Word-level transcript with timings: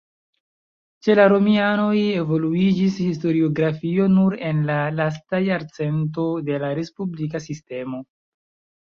Ĉe 1.07 1.15
la 1.19 1.27
romianoj 1.33 1.99
evoluiĝis 2.21 2.97
historiografio 3.03 4.09
nur 4.17 4.39
en 4.51 4.67
la 4.73 4.81
lasta 4.97 5.45
jarcento 5.53 6.29
de 6.51 6.61
la 6.67 6.77
respublika 6.83 7.47
sistemo. 7.51 8.07